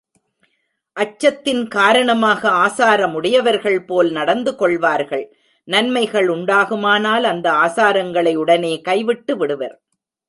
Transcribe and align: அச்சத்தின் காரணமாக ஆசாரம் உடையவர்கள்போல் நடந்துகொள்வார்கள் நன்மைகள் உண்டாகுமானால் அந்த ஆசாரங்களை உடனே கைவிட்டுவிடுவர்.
அச்சத்தின் 0.97 1.67
காரணமாக 1.67 2.49
ஆசாரம் 2.49 3.13
உடையவர்கள்போல் 3.21 4.09
நடந்துகொள்வார்கள் 4.11 5.25
நன்மைகள் 5.67 6.27
உண்டாகுமானால் 6.27 7.23
அந்த 7.23 7.47
ஆசாரங்களை 7.65 8.35
உடனே 8.35 8.81
கைவிட்டுவிடுவர். 8.89 9.75